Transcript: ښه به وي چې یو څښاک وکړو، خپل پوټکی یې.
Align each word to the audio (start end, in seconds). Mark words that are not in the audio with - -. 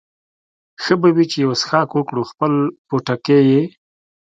ښه 0.83 0.93
به 1.01 1.09
وي 1.15 1.25
چې 1.31 1.37
یو 1.45 1.53
څښاک 1.61 1.89
وکړو، 1.93 2.21
خپل 2.31 2.53
پوټکی 2.87 3.39
یې. 3.49 3.61